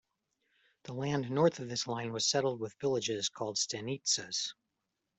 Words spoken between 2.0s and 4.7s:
was settled with villages called stanitsas.